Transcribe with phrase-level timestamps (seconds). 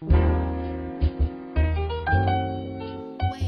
[0.00, 0.08] 为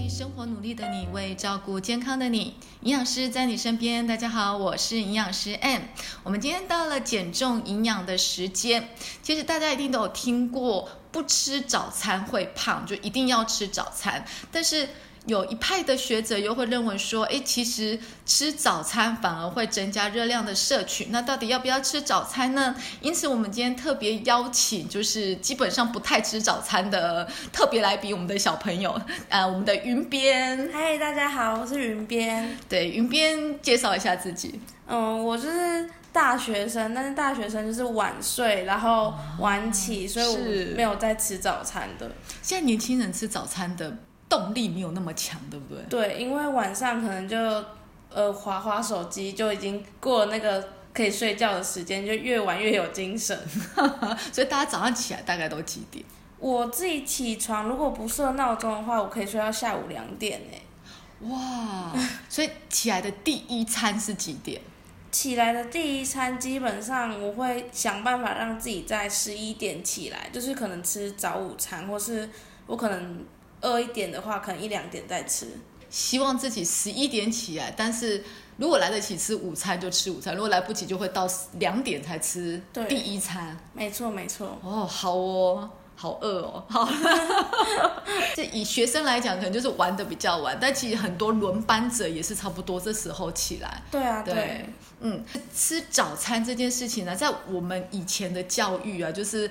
[0.09, 4.07] 生活努力的你，为照顾健康的你，营养师在你身边。
[4.07, 5.83] 大家好，我是营养师 M。
[6.23, 8.91] 我们今天到了减重营养的时间。
[9.23, 14.25] 其实大家一定都有听过，不吃早餐会胖，就一定要吃早餐。
[14.53, 14.89] 但是
[15.27, 21.09] 有一派的学者又会认为说，诶，其实吃早餐反而会增加热量的摄取。
[21.11, 22.75] 那到底要不要吃早餐呢？
[23.01, 28.99] 因此，我们今天特别邀请，就是基本上不太吃早餐的特别来宾，我们的小朋友，
[29.29, 30.71] 呃，我们的云边。
[30.73, 32.57] 嗨，大家好，我是云边。
[32.69, 34.61] 对，云边介绍一下自己。
[34.87, 42.13] 嗯，我就是大学生，但是大学生就是晚睡，然后晚起，所以是我没有在吃早餐的。
[42.43, 43.97] 现在年轻人吃早餐的
[44.29, 45.83] 动力没有那么强，对不对？
[45.89, 47.37] 对，因为晚上可能就
[48.11, 53.39] 呃划划手机，就已经过了那个可以睡觉的时间，就越晚越有精神。
[54.33, 56.05] 所以大家早上起来大概都几点？
[56.39, 60.63] 我自己起床，如果不设闹钟的话，我可以睡到下午两点诶。
[61.21, 61.93] 哇！
[62.29, 64.61] 所以起来的第一餐是几点？
[65.11, 72.29] 起来的第一餐，基本上我会想办法让自己在十一点起来，就是可能吃早午餐，或是
[72.67, 73.25] 我可能
[73.67, 75.49] 饿一点的话，可能一两点再吃。
[75.91, 78.23] 希望自己十一点起来，但是
[78.57, 81.27] 如果来得及吃午餐就吃午餐，如果来不及就会到
[81.59, 83.57] 两点才吃第一餐。
[83.73, 84.59] 没错，没错。
[84.63, 86.89] 哦，好哦，好饿哦，好。
[88.35, 93.83] 这以学生来讲，可能就是玩的比较晚，但其实很多轮班者也是差不多这时候起来。
[93.91, 94.67] 对啊，对对，
[95.01, 99.51] 嗯，吃早餐这件事情呢，在我们以前的教育啊，就是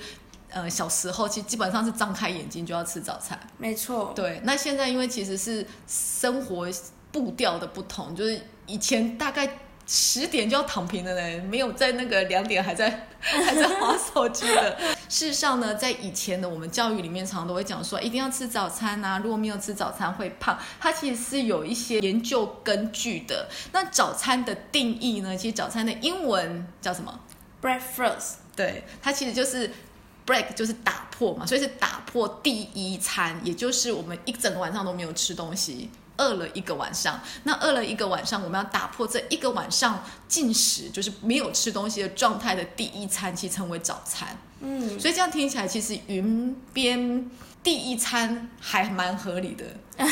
[0.56, 3.38] 呃小时候其实基本上是张开眼睛就要吃早餐。
[3.58, 4.14] 没错。
[4.16, 6.67] 对，那现在因为其实是生活
[7.11, 14.78] 步调的不同，就是以前大概十点就要躺平的呢，没有在那个两点还在 还在划手机的。
[15.09, 20.58] 事实上呢，在以前的我们教育里面，常常都会讲说，一定要吃早餐啊，如果没有吃早餐会胖。
[20.80, 23.50] 它其实是有一些研究根据的。
[23.73, 27.20] 那早餐的定义呢，其实早餐的英文叫什么
[27.61, 28.36] ？Breakfast。
[28.55, 29.70] 对，它其实就是
[30.25, 37.19] break，就是打破嘛，所以是打破第一餐，也就是我们一整个晚上都没有吃东西，饿了一个晚上。
[37.43, 44.37] 那饿了一个晚上，我们要打破这一个晚上进食，就是没有吃东西的状态的第一餐，其实称为早餐。
[44.61, 47.30] 嗯，所以这样听起来，其实云边
[47.65, 49.65] 第一餐还蛮合理的，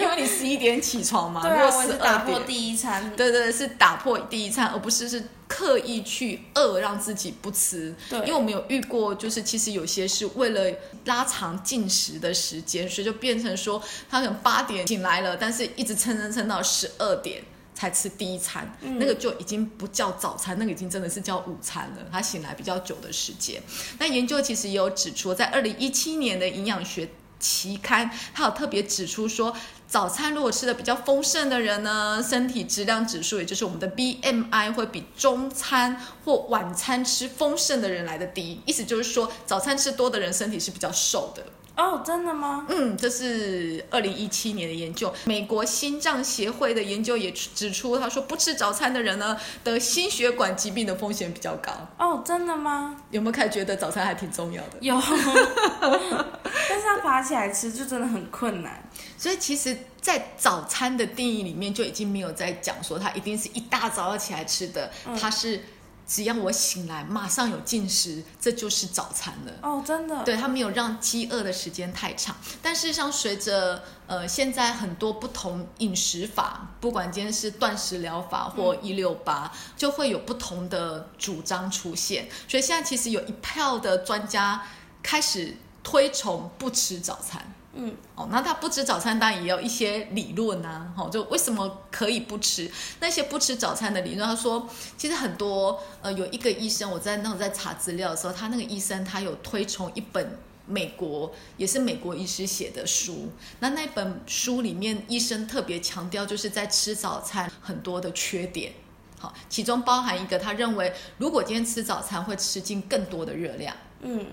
[0.00, 2.40] 因为你十一点起床嘛，对啊，我是打破。
[2.40, 3.08] 第一餐。
[3.16, 7.94] 对对，对是打破第一餐，而不是是刻意去饿让自己不吃。
[8.08, 13.80] 对因为我们有遇过，就是其实有些是为了拉长进食的时间，所以就变成说
[14.10, 17.44] 他可能八点醒来了，但是一直撑撑撑到十二点。
[17.74, 22.06] 才吃第一餐，嗯那个就已经不叫早餐，那个已经真的是叫午餐了。
[22.12, 23.62] 他醒来比较久的时间。
[23.98, 27.08] 那研究其实也有指出，在二零一七年的营养学
[27.38, 29.56] 期刊，它有特别指出说，
[29.88, 38.60] 早餐如果吃的比较丰盛的人呢，身体质量指数，也就是我们的 BMI 会比中餐或晚餐吃丰盛的人来的低。
[38.66, 41.46] 意思就是说，早餐吃多的人身体是比较瘦的。
[41.80, 42.66] 哦，真的吗？
[42.68, 51.72] 嗯，这是二零一七年的研究，美国心脏协会的研究也指出，他说不吃早餐的人呢，得心血管疾病的风险比较高。
[51.98, 52.94] 哦，真的吗？
[53.10, 54.76] 有没有开始觉得早餐还挺重要的？
[54.80, 54.94] 有，
[55.80, 58.86] 但是要爬起来吃就真的很困难。
[59.16, 65.62] 所以其实，在早餐的定义里面就已经没有在讲说它一定是一大早要起来吃的，它是
[66.10, 69.52] 只要我醒来马上有进食，这就是早餐了。
[69.62, 70.24] 哦，真的。
[70.24, 72.34] 对，它没有让饥饿的时间太长。
[72.60, 82.28] 但事实上，随着呃现在很多不同饮食法，不管今天是断食疗法或一六八，就会有不同的主张出现。
[82.48, 84.64] 所以现在其实有一票的专家
[85.04, 87.54] 开始推崇不吃早餐。
[87.72, 92.68] 嗯，哦，那他不吃早餐，当然也有一些理论啊，哦，就为什么可以不吃？
[92.98, 100.36] 那些不吃早餐的理论，他说，其实很多呃，有一个医生，我在那种在查资料的时候，他那个医生他有推崇一本
[100.66, 103.28] 美国也是美国医师写的书，
[103.60, 108.72] 那那本书里面医生特别强调，就是在吃早餐很多的缺点。
[109.18, 113.76] 好，其中包含一个，他认为如果今天吃早餐会吃进更多的热量。
[114.02, 114.26] 嗯，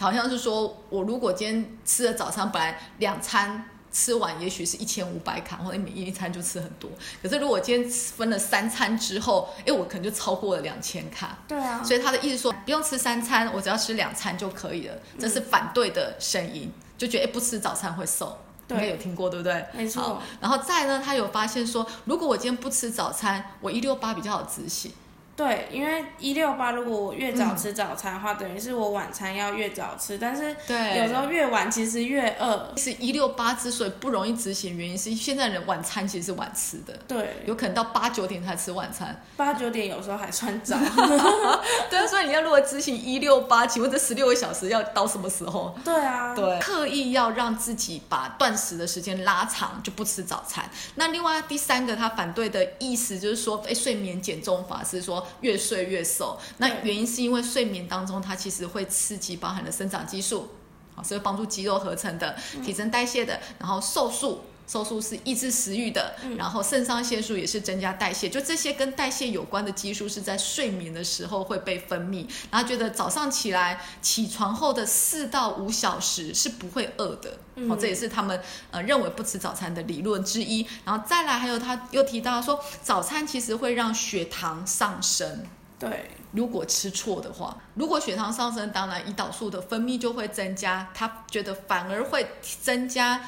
[0.00, 6.90] 好像是说，我如果今天吃了早餐，本来两餐吃完也许是一千五百卡，或者每一餐就吃很多。
[7.22, 11.36] 可是如果今天分了三餐之后，哎，我可能就超过了两千卡。
[11.46, 11.82] 对啊。
[11.84, 14.94] 所以他的意思说，不用吃三餐，我只要吃两餐就可以了。
[15.18, 18.38] 这是反对的声音，就觉得哎，不吃早餐会瘦。
[18.70, 19.66] 应该有听过，对不对？
[19.72, 20.22] 没错。
[20.40, 24.92] 然后再呢，他有发现说，如果我今天不吃早餐，我一六八比较好执行。
[25.40, 32.74] 对，因为一六八如果我越早吃早餐的话，等于是我晚餐要越早吃，但是对，有时候越晚其实越饿。
[32.76, 40.76] 是一六八之所以不容易执行，原因是现在人晚餐其实是晚吃的，对，有可能到八九点才吃晚餐，八九点有时候还算早。
[41.88, 45.74] 对啊，所以你要如果执行一六八，请问这十六个小时要到什么时候？
[45.82, 50.68] 对啊，对，刻意要让自己把断食的时间拉长，就不吃早餐。
[50.96, 56.38] 那另外第三个他反对的意思就是说，哎，睡眠减重法是说越睡越瘦。
[56.58, 60.48] 那原因是因为睡眠当中它其实会刺激包含了生长激素，
[60.94, 64.44] 好，所以帮助肌肉合成的、提升代谢的，然后瘦素。
[64.70, 72.24] 瘦素是抑制食欲的，然后肾上腺素也是增加代谢，就这些跟代谢有关的激素是在睡眠的时候会被分泌。
[72.52, 77.36] 然后觉得早上起来起床后的四到五小时是不会饿的，
[77.68, 78.40] 哦，这也是他们
[78.70, 80.64] 呃认为不吃早餐的理论之一。
[80.84, 85.42] 然后再来还有他又提到说，早餐其实会让血糖上升，
[85.80, 92.24] 对，如果吃错的话，如果血糖上升，当然胰岛素的分泌就会增加，他觉得反而会
[92.62, 93.20] 增加。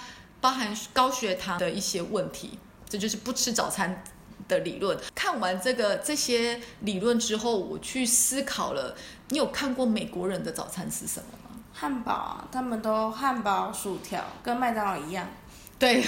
[0.43, 4.05] 包含高血糖的一些问题，这就是不吃早餐
[4.49, 4.99] 的理论。
[5.15, 8.95] 看完这个这些理论之后，我去思考了。
[9.29, 11.57] 你有看过美国人的早餐是什么吗？
[11.73, 15.27] 汉堡啊，他们都汉堡、薯条，跟麦当劳一样。
[15.79, 16.05] 对，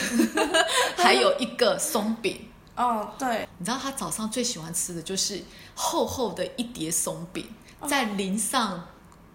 [0.99, 2.49] 还有一个松饼。
[2.77, 3.49] 哦，对。
[3.59, 5.43] 你知道他早上最喜欢吃的就是
[5.75, 7.49] 厚厚的一碟松饼，
[7.87, 8.89] 再淋上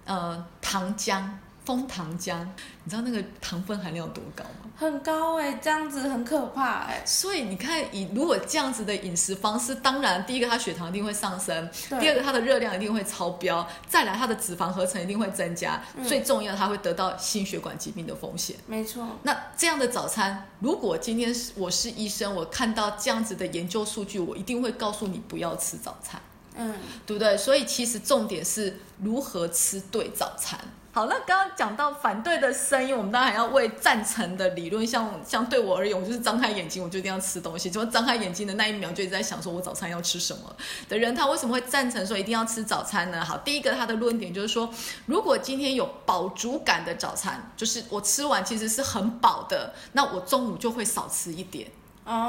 [0.05, 1.23] 呃糖浆。
[1.69, 2.39] 蜂糖浆，
[2.83, 4.71] 你知道那个糖分含量有多高吗？
[4.75, 7.03] 很高哎，这样子很可怕哎。
[7.05, 11.69] 所以你看，以如果这样子的饮食方式，当然第一个它血糖一定会上升，
[11.99, 18.55] 第二个它的热量一定会超标，再来它的脂肪合成一定会增加，最重要它会得到心血管疾病的风险。
[18.65, 19.05] 没错。
[19.21, 26.19] 那这样的早餐，如果今天是我是医生，我看到这样子的研究数据，我一定会告诉你不要吃早餐。
[26.55, 26.73] 嗯，
[27.05, 27.37] 对不对？
[27.37, 30.59] 所以其实重点是如何吃对早餐。
[30.99, 34.85] 好，那刚刚讲到反对的声音，我们当然还要为赞成的理论。
[34.85, 37.71] 像像对我而言，我就是张开眼睛，我就一定要吃东西。
[37.71, 40.53] 就张开眼睛的那一秒，就一直在想说我早餐要吃什么
[40.89, 43.23] 的人，他为什么会赞成说一定要吃早餐呢？
[43.23, 44.69] 好，第一个他的论点就是说，
[45.05, 51.71] 如果今天有饱足感的早餐，就是我吃完其实是很饱的，那我中午就会少吃一点。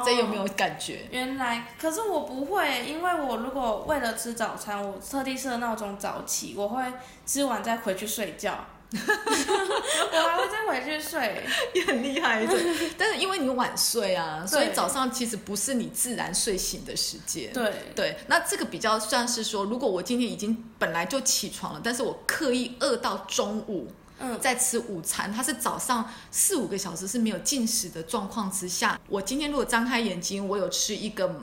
[0.05, 1.07] 这有没有感觉？
[1.11, 6.85] 原来，可是我不会，因为我如果为了吃早餐，我特地设闹钟早起，我会
[7.25, 8.97] 吃完再回去睡觉， 我
[10.29, 11.45] 还会再回去睡，
[11.75, 12.47] 也很厉害。
[12.99, 17.53] 但是因为你晚睡啊，所以早上其实不是你自然睡醒的时间。
[17.53, 23.91] 对对，那这个比较算是说，如果我今天已经本来就起床了，但是我刻意饿到中午。
[24.41, 31.35] 在吃午餐，它是早上四五个小时是没有进食的状况之下，我今天如果张开眼睛，我有吃一个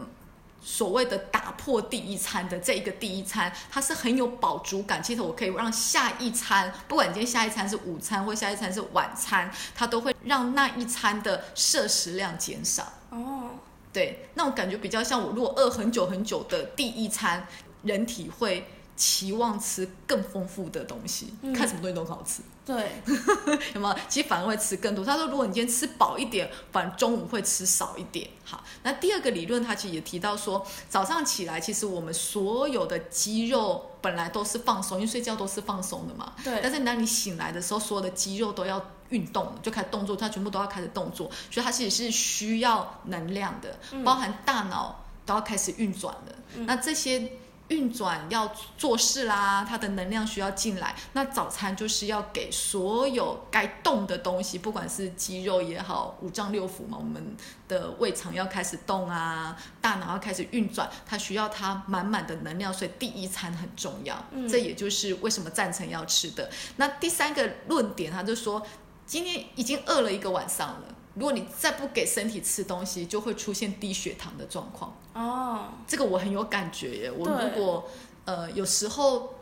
[0.61, 5.01] 所谓的打破第一餐的这一个第一餐，它是很有饱足感。
[5.01, 12.91] 其实我可以让下一餐，不管今天下一餐是午餐或下一餐是晚餐，它都会让那一餐的摄食量减少。
[13.11, 13.51] 哦，
[13.93, 17.47] 对，那我感觉比较像我如果饿很久很久的第一餐，
[17.83, 18.67] 人体会。
[18.97, 22.41] 期望吃更丰富的东西，看什么东西都很好吃。
[22.65, 22.91] 对，
[23.73, 23.95] 有没有？
[24.09, 25.05] 其实反而会吃更多。
[25.05, 28.27] 他说，如果你今天吃饱一点，反而中午会吃少一点。
[28.43, 36.33] 好，那第二个理论，他其实也提到说，早上起来，其实我们所有的肌肉本来都是放松，因为睡觉都是放松的嘛。
[36.43, 36.59] 对。
[36.61, 46.35] 但是当你醒来的时候，所有的肌肉都要运动，就开始动作，它全部都要开始动作，所以它其实是需要能量的，包含大脑都要开始运转的。
[46.65, 47.31] 那这些。
[47.69, 50.95] 运转要做事啦，它的能量需要进来。
[51.13, 57.35] 那早餐就是要给所有该动的东西，不管是肌肉也好，五脏六腑嘛，我们
[57.67, 64.23] 的胃肠要开始动啊，大脑要开始运转，它需要它满满的能量，所以第一餐很重要。
[64.49, 66.49] 这也就是为什么赞成要吃的。
[66.77, 68.65] 那第三个论点，他就说，
[69.05, 70.95] 今天已经饿了一个晚上了。
[71.17, 74.95] 如果你再不给身体吃东西，就会出现低血糖的状况。
[75.13, 77.11] 哦，这个我很有感觉耶。
[77.11, 77.89] 我如果
[78.25, 79.33] 呃有时候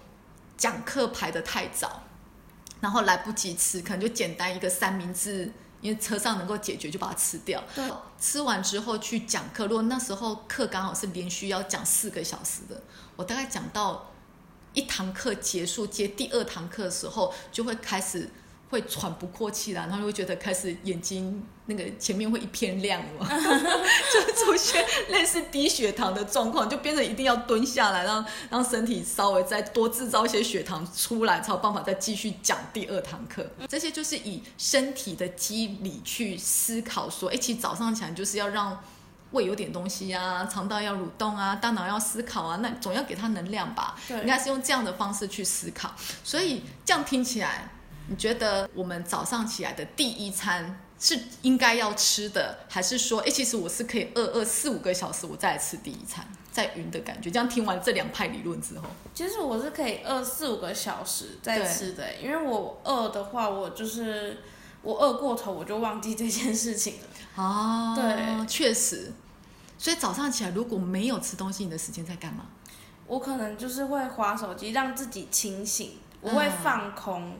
[0.56, 2.04] 讲课排的太早，
[2.80, 5.52] 然后来不及吃，可能就简单一个三明治，
[5.82, 7.62] 因为车上能够解决，就把它吃掉。
[7.76, 7.84] 对，
[8.18, 9.68] 吃完之后去讲课。
[9.68, 12.82] 如果那时候课刚好是连续要讲四个小时的，
[13.18, 14.14] 我大概讲到
[14.74, 18.30] 一堂课结束接第二堂课的时候，就会开始。
[18.70, 23.28] 会喘不过气来，然后就会觉得开始眼睛那个前面会一片亮嘛，
[24.12, 33.46] 就出现类似低血糖的状况，就变成一定要蹲下来，让让身体稍微再多制造一些血糖出来，才有办法再继续讲第二堂课。
[33.70, 38.78] 这些就是以身体的机理去思考说，哎，其实早上起来就是要让
[39.32, 43.96] 胃有点东西啊，肠道要蠕动啊，大脑要思考啊，那总要给它能量吧？
[44.08, 45.94] 对应该是用这样的方式去思考。
[46.24, 47.70] 所以这样听起来，
[48.08, 57.30] 你觉得我们早上起来的第一餐是应该要吃的，还是说，哎，其实我是可以饿饿四五个小时，我再来吃第一餐，在云的感觉？
[57.32, 64.38] 这样听完这两派理论之后，其实我是可以饿四五个小时再吃的，因为我饿的话，我就是
[64.82, 67.44] 我饿过头，我就忘记这件事情了。
[67.44, 69.12] 哦，对确实。
[69.78, 72.46] 所以早上起来如果没有吃东西，你的时间在干嘛？
[73.08, 77.38] 我可能就是会划手机，让自己清醒，我会嗯放空。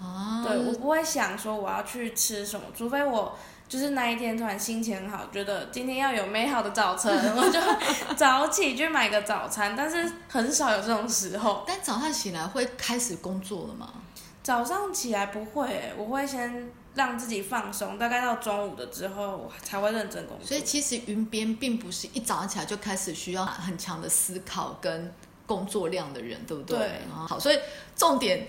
[0.00, 3.36] 啊，对我不会想说我要去吃什么，除非我
[3.68, 7.74] 就是那一天突然心情很好，觉得今天要有美好的早晨，我就会
[8.16, 9.74] 早起去买个早餐。
[9.76, 13.92] 但是很少有这种时候，但早上起来会开始工作了吗？
[14.42, 20.46] 早上起来不会欸，我会先让自己放松，大概到中午的之后我才会认真工作。
[20.46, 25.12] 所以其实云边并不是一早上起来就开始需要很强的思考跟
[25.44, 27.02] 工作量的人，对不对？
[27.12, 27.58] 好，所以
[27.94, 28.46] 重点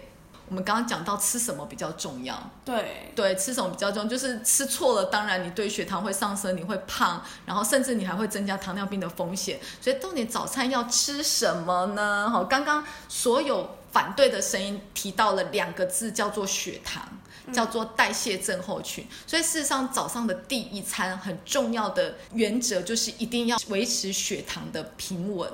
[0.49, 2.51] 我们刚刚讲到吃什么比较重要。
[2.65, 4.09] 对对，吃什么比较重要？
[4.09, 9.59] 就是吃错了，当然你对血糖会上升，你会胖，然后甚至你还会增加糖尿病的风险。
[9.79, 12.29] 所以重点早餐要吃什么呢？
[12.29, 17.03] 好，刚刚所有反对的声音提到了两个字，叫做血糖。
[17.51, 25.51] 叫做代谢症候群，所以事实上早上的第一餐很重要的原则就是一定要维持血糖的平稳，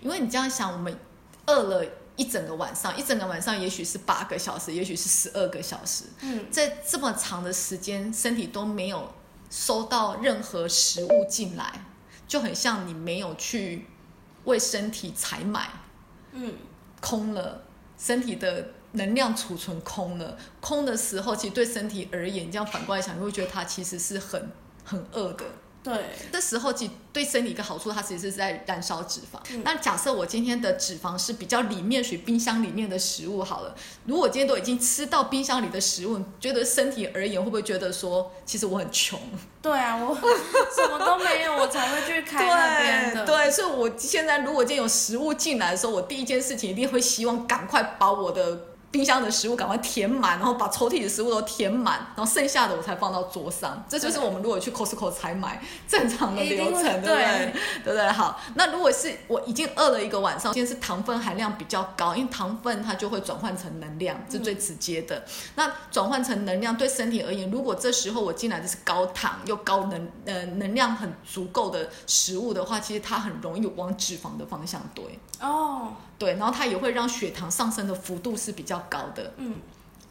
[0.00, 0.98] 因为你这样想，我们
[1.44, 1.84] 饿了
[2.16, 9.12] 一整个晚上，一整个晚上也许是八个小时，也许是十二个小时，嗯，在这么长的时间，身体都没有
[9.50, 11.84] 收到任何食物进来，
[12.26, 13.86] 就很像你没有去
[14.44, 15.70] 为身体采买，
[16.32, 16.54] 嗯，
[17.00, 17.62] 空了，
[17.98, 24.50] 身体的能量储存空了，空的时候，其实对身体而言，这样反过来想，你会觉得它其实是很
[24.84, 25.44] 很饿的。
[25.86, 29.38] 对，这时候其实对身体一个好处，它其实是在燃烧脂肪。
[29.52, 33.72] 嗯那假设我今天的脂肪是比较里面属于冰箱里面的食物好了，
[34.04, 39.16] 如果我今天都已经吃到冰箱里的食物，你觉得身体而言会不会觉得说，其实我很穷？
[39.62, 40.12] 对啊，我
[40.74, 43.24] 什么都没有，我才会去开那边的。
[43.24, 48.60] 对，所以我现在如果今天有食物进来的时候，我第一件事情一定会希望赶快把我的
[48.96, 53.84] 冰箱的食物赶快填满，然后把抽屉的食物都填满，然后剩下的我才放到桌上。
[53.86, 57.14] 这就是我们如果去 Costco 采买正常的流程，对不对？
[57.14, 57.52] 对
[57.84, 58.10] 对不对？
[58.10, 65.22] 好，那如果是我已经饿了一个晚上，今天是糖分含量比较高，因为糖分它就会转换成能量，这是最直接的。
[65.56, 75.04] 那转换成能量对身体而言，如果这时候我进来的是高糖又高能呃能量很足够的食物的话，其实它很容易往脂肪的方向堆。
[75.38, 79.56] 哦，对，然后它也会让血糖上升的幅度是比较高的，嗯，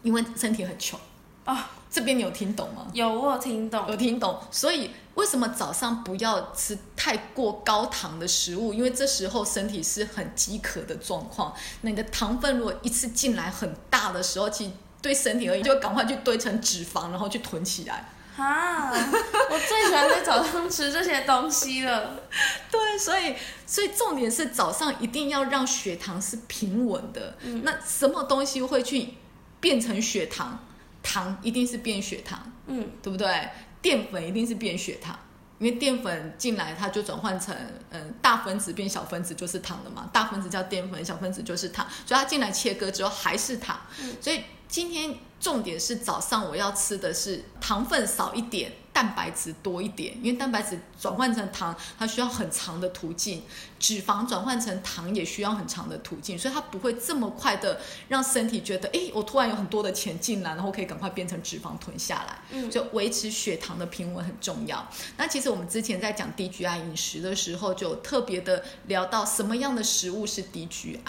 [0.04, 1.00] 因为身体很穷。
[1.46, 2.88] 啊，这边你有听懂吗？
[2.92, 3.86] 有我有听懂。
[3.88, 8.74] 有听懂，所以为什么早上不要吃太过高糖的食物？
[8.74, 14.72] 因为这时候身体是很饥渴的状况，那你的糖分如果一次进来很大的时候，其实
[15.04, 18.10] 对身体而言就会赶快去堆成脂肪，然后去囤起来。
[18.38, 22.20] 啊，我最喜欢在早上吃这些东西了。
[22.70, 27.38] 对，所以所以重点是早上一定要让血糖是平稳的。
[27.44, 29.14] 嗯那什么东西会去
[29.60, 30.60] 变成血糖？
[31.02, 33.50] 糖一定是变血糖，嗯，对不对？
[33.82, 35.18] 淀粉一定是变血糖，
[35.60, 37.56] 因为淀粉进来它就转换成
[37.92, 43.80] 嗯大分子变小分子就是糖了嘛，大分子叫淀粉，小分子就是糖，所以它进来切割之后还是糖。
[44.20, 48.72] 所以今天重点是早上我要吃的是糖分少一点。
[48.96, 53.42] 蛋白质多一点，因为蛋白质转换成糖，它需要很长的途径；
[53.80, 62.40] 脂肪转换成糖也需要很长的途径，所以它不会这么快的让身体觉得，哎，我突然有很多的钱进来，然后可以赶快变成脂肪囤下来。
[62.52, 64.88] 嗯就维持血糖的平稳很重要。
[65.18, 71.00] 那其实我们之前在讲低 GI 饮食的时候，就特别的聊到什么样的食物是低 GI。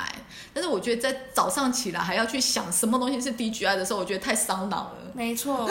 [0.53, 4.97] 但是我觉得在早上起来还要去想什么东西是低 GI 的时候，我觉得太伤脑了。
[5.15, 5.67] 没错，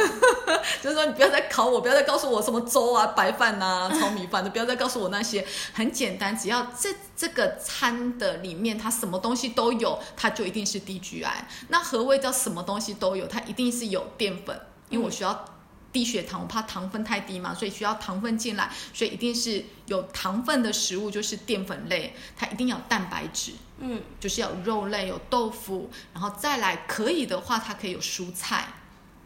[0.82, 5.46] 就是说，你不要再考我，不要再告诉我什么粥啊、白饭啊、糙米饭的，不要再告诉我那些。
[5.74, 11.28] 很简单，只要这这个餐的里面它什么东西都有，它就一定是低 GI。
[11.70, 13.26] 那何谓叫什么东西都有？
[13.26, 15.46] 它一定是有淀粉，因为我需要
[15.92, 23.54] 低血糖，我怕糖分太低嘛，所以需要糖分进来，所以一定是有糖分的食物就是淀粉类，它一定要有蛋白质。
[23.80, 28.68] 嗯，就是要有肉类、有豆腐，然后再来可以的话，它可以有蔬菜。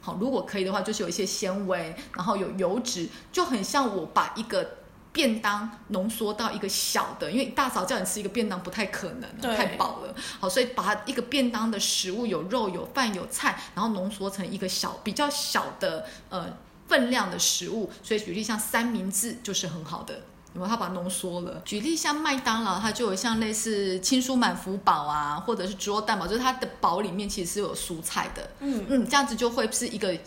[0.01, 4.77] 好，如果可以的话，就是有一些纤维，然后有油脂，就很像我把一个
[5.19, 10.15] 便当浓缩到一个小的，因为一大早叫你吃一个便当不太可能，太饱了。
[10.39, 16.47] 好，所以把它一个便当的食物有肉、有饭、有菜，然后浓缩成一个小比较小的呃
[16.87, 17.91] 分量的食物。
[18.01, 20.21] 所以举例像三明治就是很好的。
[20.53, 20.67] 有没有？
[20.67, 21.61] 它把它浓缩了。
[21.63, 28.49] 举例像麦当劳，它就有像类似轻舒满福堡啊，或者是猪肉蛋堡，就是它的堡里面其实是有蔬菜的。
[28.59, 30.17] 嗯嗯，这样子就会是一个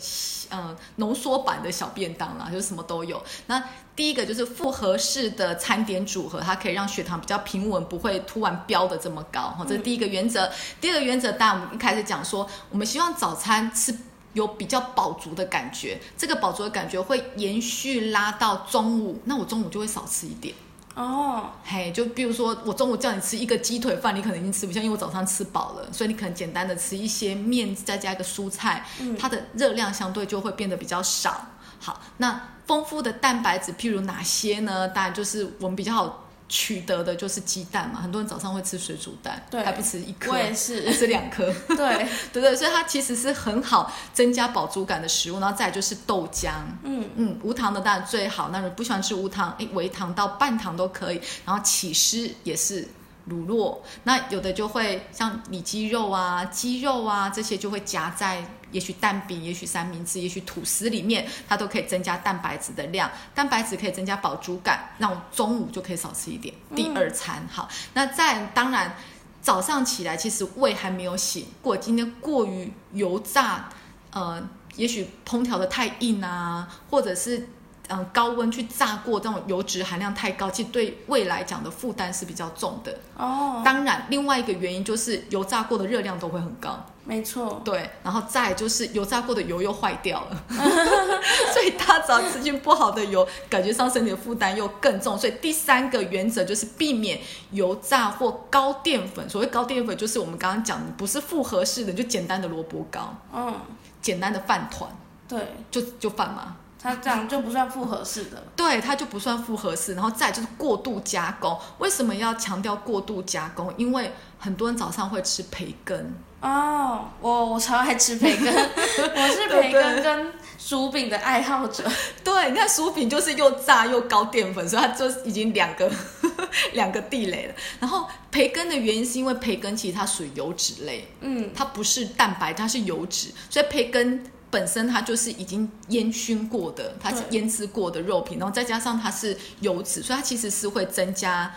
[0.49, 3.21] 呃浓缩版的小便当啦，就是什么都有。
[3.47, 3.61] 那
[3.95, 9.41] 第一个就是复合式的餐点组合，它可以让血糖比较平稳，不会突然飙的这么高。
[9.57, 10.49] 哈，这是第一个原则。
[10.79, 13.95] 第二个原则，当然我们一开始讲说，我们希望早餐吃。
[14.33, 20.53] 有比较饱足的感觉，这个饱足的感觉会延续拉到中午，那我中午就会少吃一点。
[20.95, 28.85] 哦，嘿，就比如说我中午叫你吃一个鸡腿饭，你可能已经吃不下，因为我早上吃饱了，所以你可能简单的吃一些面，再加一个蔬菜，
[29.17, 31.47] 它的热量相对就会变得比较少。
[31.79, 34.87] 好，那丰富的蛋白质，譬如哪些呢？
[34.87, 36.22] 当然就是我们比较好。
[36.55, 45.39] 取得的就是鸡蛋嘛，很多人早上会吃水煮蛋，对还不吃一颗，我也是吃两颗， 对 对对，所以它其实是很好增加饱足感的食物。
[45.39, 46.51] 然后再来就是豆浆，
[46.83, 48.49] 嗯嗯，无糖的当然最好。
[48.49, 51.19] 那如果不喜欢吃无糖，诶，微糖到半糖都可以。
[51.43, 52.87] 然后起司也是。
[53.25, 63.09] 乳酪，那有的就会像里脊肉啊、鸡肉啊这些，就会夹在也许蛋饼、也许三明治、也许吐司里面，它都可以增加蛋白质的量。
[63.33, 66.53] 蛋白质可以增加饱足感，让我中午就可以少吃一点。
[66.75, 68.95] 第二餐好，那再当然
[69.41, 73.69] 早上起来其实胃还没有醒，如果今天过于油炸，
[74.11, 74.41] 呃，
[74.75, 77.47] 也许烹调的太硬啊，或者是。
[77.89, 82.97] 嗯，高温去炸过这种油脂含量太高，其实对胃来讲的负担是比较重的。
[83.17, 86.85] 哦，当然，另外一个原因就是油炸过的热量都会很高。
[87.05, 87.61] 没错。
[87.65, 90.43] 对，然后再就是油炸过的油又坏掉了，
[91.53, 95.17] 所以大早吃进不好的油，感觉上身体的负担又更重。
[95.19, 97.19] 所以第三个原则就是避免
[97.51, 99.29] 油炸或高淀粉。
[99.29, 103.53] 所谓高淀粉，就是我们刚刚讲的，不是复合式的，就简单的萝卜糕，嗯，
[104.01, 104.89] 简单的饭团，
[105.27, 106.55] 对，就就饭嘛。
[106.83, 111.57] 它这样就不算复合式的，对，它就不算复合式，然后再就是过度加工。
[111.77, 113.73] 为什么要强调过度加工？
[113.77, 116.13] 因为很多人早上会吃培根。
[116.41, 118.53] 哦，我我超爱吃培根，
[119.15, 121.89] 我是培根跟薯饼的爱好者。
[122.21, 125.89] 对，你看薯饼就是又炸又高淀粉，所以它就已经两个
[126.73, 127.55] 两个地雷了。
[127.79, 134.21] 然后培根的原因是因为培根其实它属于油脂类，嗯，它不是蛋白，它是油脂，所以培根。
[134.53, 141.51] 本身它就是已经烟熏过的，它是腌制过的肉品，然后再加上它是油脂，所以它其实是会增加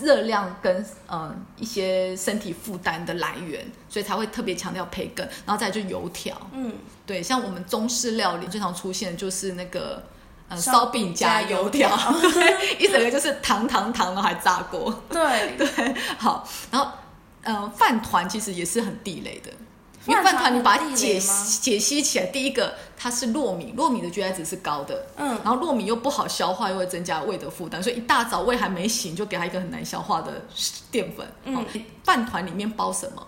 [0.00, 6.72] 热量跟呃一些身体负担的来源，所以才会特别强调培根，然后再就油条，嗯，
[7.04, 10.02] 对，像我们中式料理最常出现的就是那个
[10.48, 11.90] 呃烧饼加油条，
[12.80, 15.54] 一整个就是糖糖糖的还炸过，对。
[15.60, 16.90] 对，好，然后
[17.42, 19.52] 呃饭团其实也是很地雷的。
[20.08, 21.20] 因为饭团你把它解
[21.60, 30.32] 解析起来，第一个它是糯米，糯米的 GI 值是高的，嗯，然后糯米又不好消化，又会增加胃的负担，所以一大早胃还没醒就给它一个很难消化的
[30.90, 31.26] 淀粉。
[31.44, 31.64] 嗯，
[32.02, 33.26] 饭团里面包什么？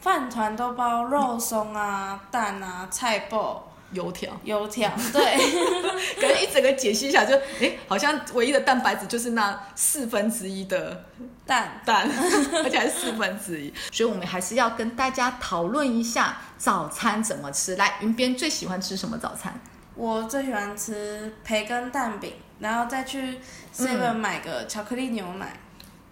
[0.00, 3.56] 饭团都包肉松啊、蛋啊、菜脯。
[3.92, 5.36] 油条，油条，对，
[6.20, 11.04] 可能一整个解析一下，就哎，好像唯一的蛋白质就是那四分之一的
[11.44, 12.08] 蛋蛋，
[12.62, 17.76] 而且还是四分之一，所以我们还是要跟大家讨论一下早餐怎么吃。
[17.76, 19.60] 来，云边最喜欢吃什么早餐？
[19.94, 23.38] 我最喜欢吃培根蛋饼，然后再去
[23.74, 25.58] seven 买个巧克力牛奶。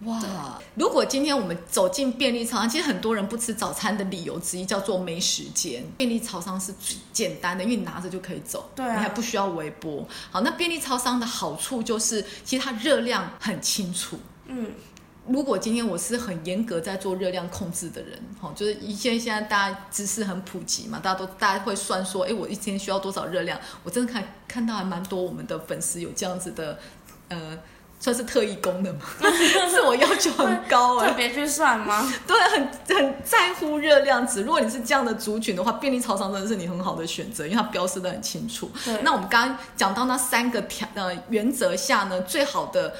[0.05, 0.59] 哇！
[0.75, 5.83] 如果今天我们走进便利超商，其实很多人不吃早餐的理由之一叫做没时间。
[5.97, 10.07] 便利超商是最简单的，因为你拿着就可以走，对啊，你还不需要微波。
[10.31, 14.17] 好，那便利超商的好处就是，其实它热量很清楚。
[14.45, 14.71] 嗯，
[15.27, 23.59] 如果今天我是很严格在做热量控制的人，哈，就是一些现在大家知识很普及嘛，大家都大家会算说，哎，我一天需要多少热量？
[23.83, 26.79] 我真的看看到还蛮多我们的粉丝有这样子的，
[27.27, 27.57] 呃。
[27.99, 29.01] 算是特异功能吗？
[29.69, 32.09] 自我要求很高哎，特别去算吗？
[32.25, 34.41] 对，很很在乎热量值。
[34.43, 38.71] 如果你是这样的族群的话，便利超商真的是你很好的选择，因为它标示的很清楚。
[39.03, 42.95] 那我们刚刚讲到那三个条呃原则下呢，最好的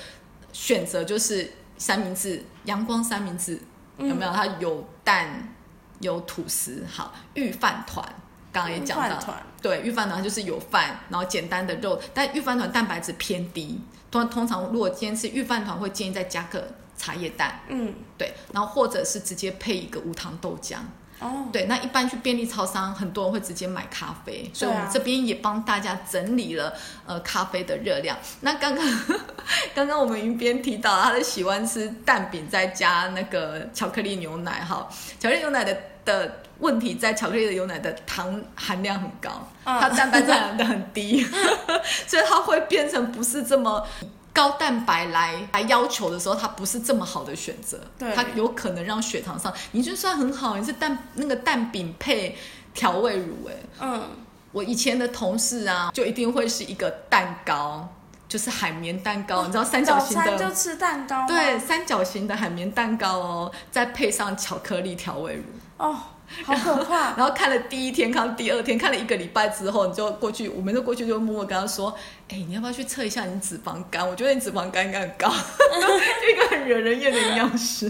[0.51, 3.57] 选择就是三明治，阳光三明治
[3.97, 4.31] 有没有？
[4.33, 5.55] 它有蛋，
[6.01, 8.05] 有吐司，好，御饭团。
[8.51, 9.19] 刚刚也讲到，
[9.62, 13.79] 对，御饭团就是有饭，然后简单的肉，但御饭团蛋白质偏低。
[14.12, 20.77] 通通常如果今天吃御饭团，会建议再加个茶叶蛋，嗯，对，然后或者是直接配一个无糖豆浆。
[21.19, 26.73] 哦，对，那一般去便利超商，很多人会直接买咖啡，所以我们这边也帮大家整理了
[27.05, 28.17] 呃咖啡的热量。
[28.41, 28.86] 那刚刚
[29.75, 34.88] 刚刚我们云边提到，他是喜欢吃蛋饼再加那个巧克力牛奶，哈，
[35.19, 41.21] 巧克力牛奶的的问题在巧克力的牛奶的糖含量很高，它蛋白质含量很低，
[42.08, 43.86] 所以它会变成不是这么。
[44.39, 47.78] 高蛋白来来要求的时候，它不是这么好的选择。
[47.97, 49.54] 对它有可能让血糖上。
[49.71, 52.38] 你就算很好，你是蛋那个蛋饼配
[52.73, 54.02] 调味乳、哎，嗯，
[54.54, 57.86] 我以前的同事啊，就一定会是一个蛋糕，
[58.30, 60.38] 就是海绵蛋糕，你知道三角形的。
[60.38, 65.43] 就吃蛋糕吗对，，三角形的海绵蛋糕哦，再配上巧克力调味乳，
[65.80, 65.97] 哦，
[66.43, 67.15] 好可怕。
[67.17, 71.95] 然后看了第一天，看到第二天，看了一个礼拜之后，你就过去，我们就过去就默默跟他说
[72.29, 74.07] ：“哎、你要不要去测一下你脂肪肝？
[74.07, 75.29] 我觉得你脂肪肝应该很高。
[75.29, 77.85] ”就一个很惹人厌的营养师，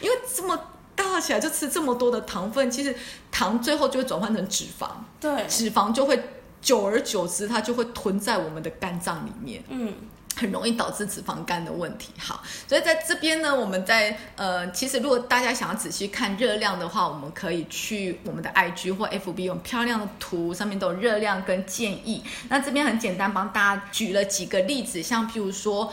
[0.00, 0.58] 因为这么
[0.94, 2.94] 大起来就吃这么多的糖分，其实
[3.30, 4.88] 糖最后就会转换成脂肪，
[5.20, 6.20] 对，脂肪就会
[6.60, 9.62] 久而久之，它就会囤在我们的肝脏里面。
[9.68, 9.92] 嗯，
[10.36, 12.12] 很容易导致脂肪肝的问题。
[12.18, 22.22] 好，所以在这边呢，我们在呃，其实如果大家想要仔细看热量的话，我们可以去我们的 IG 或 FB 用漂亮的图，上面都有热量跟建议。
[22.48, 25.92] 那这边很简单，帮大家举了几个例子，像譬如说。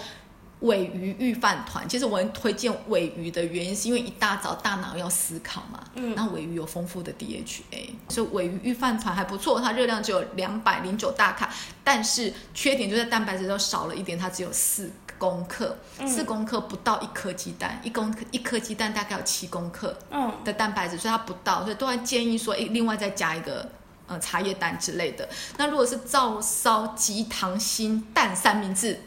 [0.61, 11.49] 尾鱼预饭团，其实我很推荐尾鱼的原因是因为一大早大脑要思考嘛，嗯那尾鱼有丰富的 DHA，所以尾鱼预饭团还不错，它热量只有两百零九大卡，
[11.83, 23.67] 但是缺点就在蛋白质都少了一点，它只有四公克，嗯四公克不到一颗鸡蛋，一公克一颗鸡蛋大概有七公克嗯，的蛋白质，所以它不到，所以都会建议说，诶，另外再加一个。
[24.07, 25.29] 呃，茶叶蛋之类的。
[25.55, 28.99] 那如果是照烧鸡糖心蛋三明治，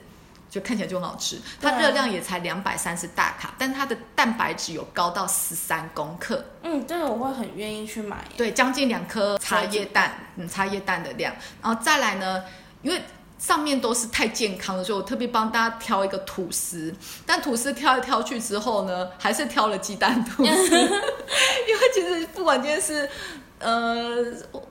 [0.54, 1.36] 就看起来就很好吃。
[1.60, 8.24] 它热量也才两百三十大卡，但它的蛋白质有高到十三公克，嗯，这个我会很愿意去买。
[8.36, 11.34] 对，将近两颗茶叶蛋，嗯，茶叶蛋的量。
[11.60, 12.44] 然后再来呢，
[12.82, 13.02] 因为
[13.36, 16.94] 上面都是太健康了，所以我特别帮大家挑一个吐司。
[17.26, 23.10] 但吐司挑来挑去之后呢，还是挑了鸡蛋吐司， 因为其实不管今天是
[23.58, 24.24] 呃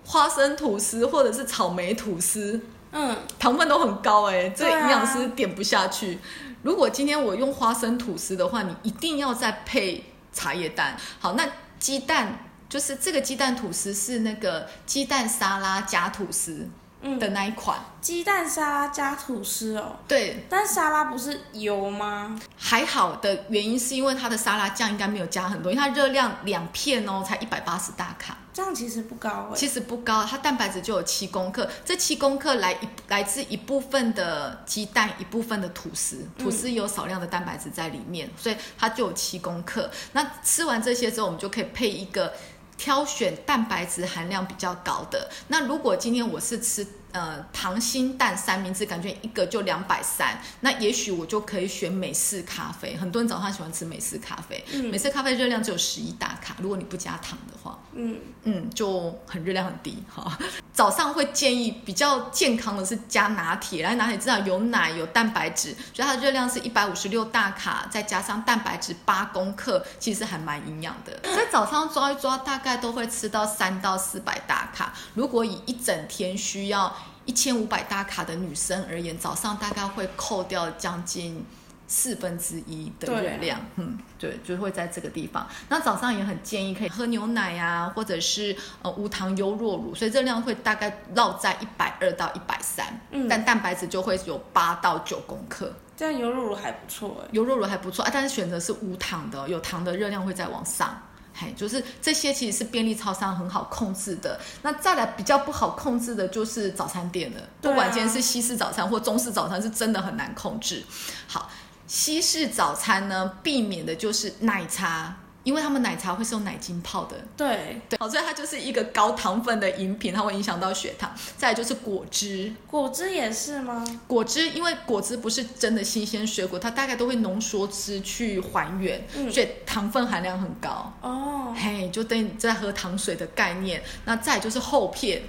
[0.06, 2.60] 花生吐司或者是草莓吐司，
[2.94, 6.20] 嗯，糖分都很高哎、这营养师点不下去。
[6.62, 10.96] 如果今天我用花生吐司的话，你一定要再配茶叶蛋。
[11.20, 11.46] 好，那
[11.80, 16.72] 鸡蛋就是这个鸡蛋吐司是那个鸡蛋沙拉加吐司嗯
[17.20, 17.78] 的那一款。
[18.02, 22.38] 鸡蛋沙拉加吐司哦，对，但沙拉不是油吗？
[22.58, 28.38] 还好的原因是因为它的沙拉酱应该没有加很多，因为它热量两片哦才一百八十大卡。
[28.54, 29.56] 这样其实不高哎。
[29.56, 39.90] 其实不高，它蛋白质就有七公克，这七公克来一来自一部分的鸡蛋，一部分的吐司，吐司有少量的蛋白质在里面，所以它就有七公克。
[40.12, 42.34] 那吃完这些之后，我们就可以配一个
[42.78, 45.30] 挑选蛋白质含量比较高的。
[45.48, 52.98] 那如果今天我是吃呃糖心蛋三明治，感觉一个就两百三，那也许我就可以选美式咖啡。
[52.98, 57.80] 很多人早上喜欢吃美式咖啡，嗯美式咖啡热量只有十一大卡，如果你不加糖的话。
[57.96, 60.36] 嗯，嗯，就很热量很低哈。
[60.74, 71.20] 早上会建议比较健康的是加拿铁，然后拿铁至少有奶有蛋白质，所以它的热量是一百五十六大卡，再加上蛋白质八公克，其实还蛮营养的。
[71.22, 74.92] 在早上抓一抓，大概都会吃到三到四百大卡。
[75.14, 76.92] 如果以一整天需要
[77.26, 81.46] 一千五百大卡的女生而言，早上大概会扣掉将近。
[81.86, 85.46] 四分之一的热量，嗯，对，就会在这个地方。
[85.68, 95.72] 那早上也很建议可以喝牛奶呀、或者是呃无糖优酪乳，所以热量会大概落在一百二到一百三，嗯但蛋白质就会有八到九公克。
[95.96, 97.28] 这样优乳乳还不错哎。
[97.34, 101.00] 优酪乳还不错啊，但是选择是无糖的哦，有糖的热量会再往上。
[101.34, 104.40] 嘿，就是这些其实是便利超商很好控制的。
[104.62, 110.84] 那再来比较不好控制的就是早餐店了，啊不管今天是西式早餐或中式早餐，是真的很难控制。
[111.28, 111.50] 好，
[111.88, 117.16] 西式早餐呢，避免的就是奶茶，因为他们奶茶会是用奶精泡的。
[117.36, 121.14] 对，对，好，所以它就是一个高糖分的饮品，它会影响到血糖。
[121.38, 123.84] 再来就是果汁，果汁也是吗？
[124.08, 130.94] 果汁，因为果汁不是真的新鲜水果，它大概都会浓缩汁去还原，嗯所以糖分含量很高。
[131.02, 133.84] 哦，嘿，就等于你在喝糖水的概念。
[134.06, 135.22] 那再来就是厚片，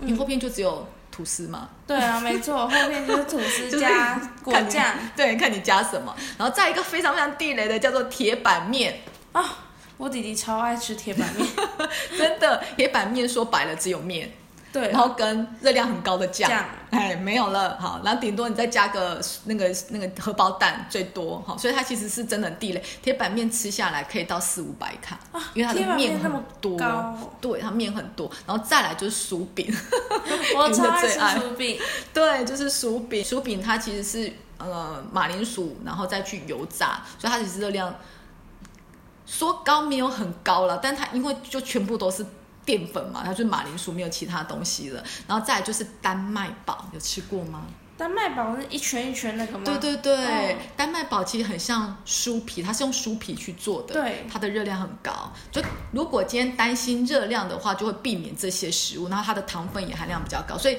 [0.00, 4.84] 你嗯厚片就只有吐司嘛，对啊，没错，后面就是吐司 加果酱
[5.16, 6.14] 对，看你加什么。
[6.38, 9.00] 然后再一个非常非常地雷的叫做铁板面，
[9.32, 9.56] 啊。
[9.96, 11.46] 我弟弟超爱吃铁板面，
[12.16, 14.32] 真的铁板面说白了只有面，
[14.72, 14.88] 对。
[14.88, 16.64] 然，后跟热量很高的酱，酱。
[16.88, 22.82] 哎，没有了，好，然后顶多你再加个那个那个荷包蛋最多，好，所以它其实是真的很地雷。
[23.02, 25.18] 铁板面吃下来可以到四五百卡，
[25.52, 26.78] 因为它的面很多，
[27.38, 29.70] 对，它面很多，然后再来就是薯饼，
[30.56, 31.78] 我 超爱吃薯饼，
[32.14, 37.94] 对，就是薯饼，薯饼它其实是呃马铃薯，然后再去油炸，所以它其实热量
[39.30, 42.26] 说高没有很高了，但它因为就全部都是
[42.64, 47.62] 淀粉嘛，它就是马铃薯没有其他东西了，然后再来就是丹麦堡，有吃过吗？
[47.96, 49.64] 丹麦堡是一圈一圈那个吗？
[49.64, 55.32] 对对对，哦丹麦堡其实很像酥皮，它是用酥皮去做的，对它的热量很高。
[55.52, 55.62] 就
[55.92, 60.76] 如果今天担心热量的话，就会避免这些食物，然后它的糖分也含量比较高，所以。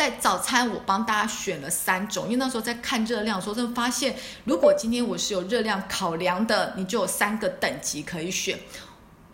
[0.00, 8.58] 在早餐，我帮大家选了三种，因为那时候在看热量的时候，真的发现，如果今天我是有热量考量的，你就有三个等级可以选。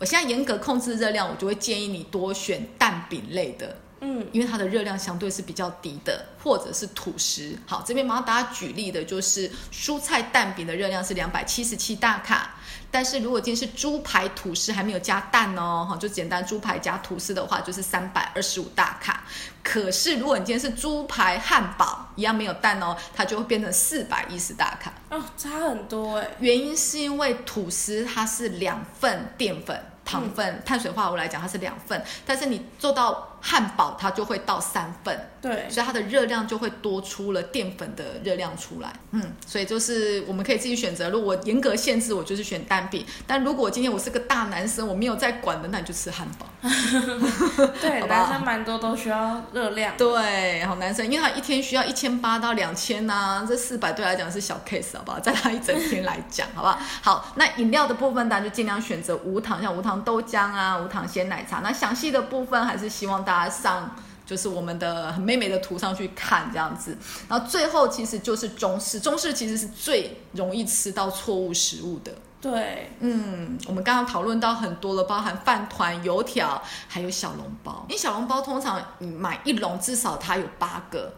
[0.00, 7.56] 我现在严格控制热量，我就会建议你多选蛋饼类的，嗯，因为它的热量相对是比较低的，或者是土食。
[7.66, 12.56] 好，这边帮大家举例的就是蔬菜蛋饼的热量是两百七十七大卡，
[12.90, 19.24] 但是如果今天是猪排吐司还没有加蛋哦，哈，就简单猪排加吐司的话就是三百二十五大卡。
[19.62, 24.92] 可是如果你今天是猪排汉堡一样没有蛋哦，它就会变成四百一十大卡。
[25.10, 26.28] 哦，差很多哎。
[26.38, 38.92] 原因是因为吐司它是两份淀粉、糖分、碳水化合物来讲它是两份，但是你做到汉堡它就会到三份，对，所以它的热量就会多出了淀粉的热量出来。
[39.12, 41.10] 嗯，所以就是我们可以自己选择。
[41.10, 46.46] 如果我严格限制，我就是选单饼；但如果今天我是个大男生，我没有在管的，那你就吃汉堡。
[47.80, 49.96] 对，好好男生蛮多都需要热量。
[49.96, 55.20] 对，好男生，因为他一天需要一千八到两千呐，这四百对他来讲是小 case，好不好？
[55.20, 56.78] 在他一整天来讲，好不好？
[57.02, 61.60] 好，那饮料的部分大家就尽量选择无糖，像无糖豆浆啊、无糖鲜奶茶。
[61.60, 63.94] 那详细的部分还是希望大家上。
[64.26, 72.12] 就是我们的很美美的图上去看这样子，然后最后其实就是中式，中式其实是最容易吃到错误食物的。
[72.40, 77.86] 对，嗯，我们刚刚讨论到很多了，包含饭团、油条，还有小笼包。
[77.88, 81.14] 因为小笼包通常你买一笼至少它有八个，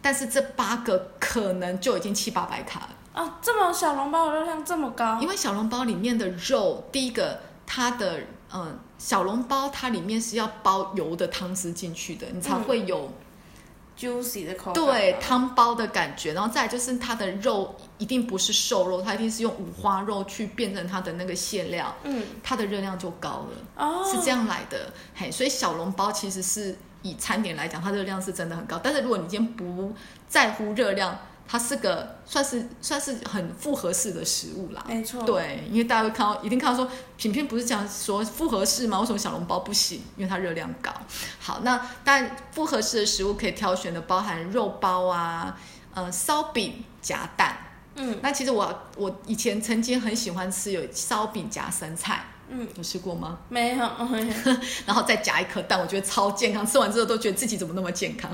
[0.00, 3.22] 但是这八个可能就已经七八百卡了。
[3.22, 8.20] 啊，这么小笼包的热量这么高因，为小笼包里面的肉，第一个它的
[8.52, 13.10] 嗯、呃小笼包它里面是要包油的汤汁进去的，你才嗯会有、
[13.98, 14.74] juicy 的口感。
[14.74, 23.50] 对，汤包的感觉，然后再就是它的肉一定不是瘦肉，它一定是用五花肉去变成它的那个馅料，嗯，它的热量就高了。
[23.76, 28.78] 哦，是这样来的，嘿，所以小笼包其实是以餐点来讲，它热量是真的很高。
[28.82, 29.94] 但是如果你今天不
[30.28, 31.18] 在乎热量，
[31.50, 34.84] 它是个算是算是很复合式的食物啦。
[34.86, 39.00] 没错，，对，因为大家会看到，一定看到说，品片不是讲说复合式吗？
[39.00, 40.00] 为什么小笼包不行？
[40.16, 40.92] 因为它热量高。
[41.40, 45.58] 好，那但复合式的食物可以挑选的包含肉包啊，
[45.92, 47.56] 呃，烧饼夹蛋。
[47.96, 53.38] 嗯那其实我我以前曾经很喜欢吃有烧饼夹生菜，嗯，有吃过吗？
[53.48, 53.90] 没有，
[54.84, 56.66] 然后再夹一颗蛋，我觉得超健康。
[56.66, 58.30] 吃完之后都觉得自己怎么那么健康。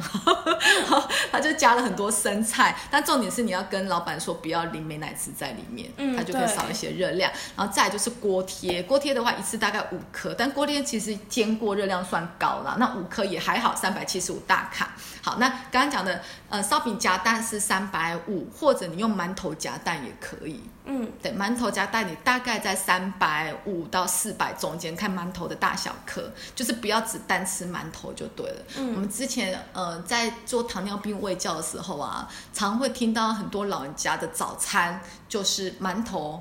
[1.30, 7.30] 他就加了很多生菜，但重点是你要跟老板说不要淋美奶滋在里面，嗯它就可以少一些热量。
[7.54, 14.92] 然后再来就是锅贴，锅贴的话一次大概五颗，但锅贴其实煎过热量算高了，那五颗也还好，三百七十五大卡。
[15.22, 20.62] 好，那刚刚讲的呃烧饼夹蛋是三百五，或者你用馒头夹蛋也可以。
[20.88, 28.62] 嗯，对，馒头加蛋你大概在三百五到四百中间，看馒头的大小颗，就是不要只单吃馒头就对了。
[28.78, 28.94] 嗯。
[28.94, 36.40] 我们之前呃在做糖尿病卫教的时候啊，常会听到很多老人家的早餐就是馒头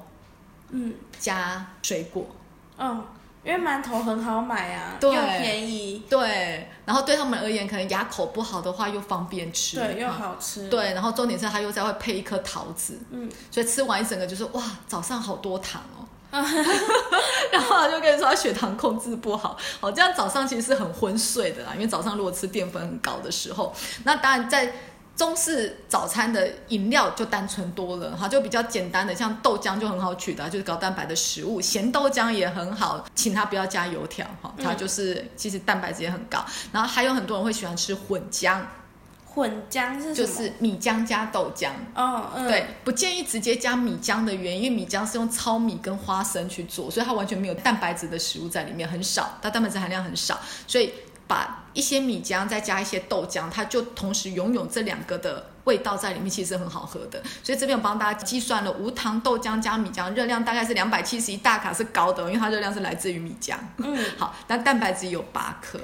[0.69, 2.27] 嗯，加水果，
[2.77, 3.03] 哦，
[3.45, 16.01] 因为馒头很好买啊，又便宜，对，然后对他们而言，可能牙口不好的话又方便吃，对，又啊好吃，，对，然后重点是它又再会配一颗桃子，嗯，所以吃完一整个就是哇，早上好多糖哦。
[16.35, 24.69] 然后他就跟你说他血糖控制不好，好，这样早上其实是很昏睡的啦，因为早上如果吃淀粉很高的时候，那当然在
[25.15, 38.59] 中式早餐的饮料就单纯多了，哈，就比较简单的，像豆浆就很好取的，就是高蛋白的食物，咸豆浆也很好，请他不要加油条，哈，它嗯就是其实蛋白质也很高，然后还有很多人会喜欢吃混浆，
[39.25, 40.15] 混浆是什么？
[40.15, 41.69] 就是米浆加豆浆。
[41.95, 50.93] 哦，嗯，对，不建议直接加米浆的原因，因为米浆是用糙米跟花生去做，所以它完全没有蛋白质的食物在里面，很少，它蛋白质含量很少，所以
[51.27, 57.21] 把一些米浆再加一些豆浆，它就同时拥有这两个的味道在里面，其实很好喝的。
[57.43, 63.55] 所以这边我帮大家计算了无糖豆浆加米浆热量大概是两百七十一大卡，是高的，因为它热量是来自于米浆。
[63.77, 65.77] 嗯，好，但蛋白质有八克，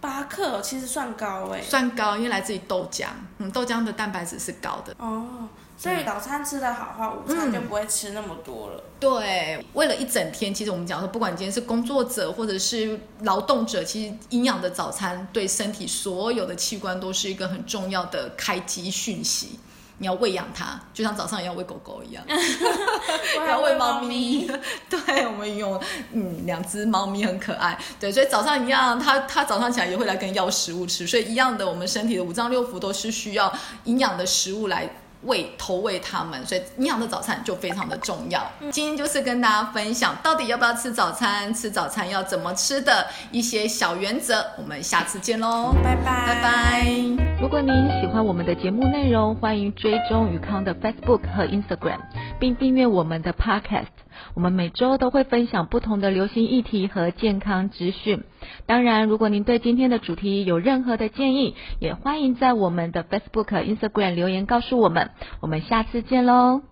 [0.00, 3.06] 八克其实算高哎，算高，因为来自于豆浆，
[3.38, 4.92] 嗯，豆浆的蛋白质是高的。
[4.98, 5.48] 哦，
[5.78, 8.82] 所以早餐吃的好话，午餐就不会吃那么多了。
[8.98, 19.58] 对，为了一整天，其实我们讲说，不管今天是工作者或者是劳动者，其实营养的早餐对身体所有的器官都是一个很重要的开机讯息。
[20.00, 22.24] 你要喂养它，就像早上一样喂狗狗一样，
[23.40, 24.50] 我要喂猫咪咪。
[24.90, 25.80] 对，我们有
[26.12, 33.52] 嗯两只猫咪很可爱，对，所以早上一样，它它早上起来也会来跟要食物吃，所以一样的，我们身体的五脏六腑都是需要
[33.84, 34.88] 营养的食物来。
[35.22, 38.40] 喂投喂他们，所以营养的早餐就非常的重要。
[38.70, 44.44] 今天就是跟大家分享到底要不要吃早餐，吃早餐要怎么吃的一些小原则。
[44.56, 46.92] 我们下次见喽，拜拜，拜拜。
[47.40, 51.98] 如果您喜欢我们的节目内容，欢迎追踪宇康的 Facebook 和 Instagram，
[52.38, 53.86] 并订阅我们的 Podcast。
[54.34, 58.24] 我们每周都会分享不同的流行议题和健康资讯。
[58.66, 65.10] 当然，如果您对今天的主题有任何的建议，也欢迎在我们的 Facebook、Instagram 留言告诉我们。
[65.40, 66.62] 我们下次见喽！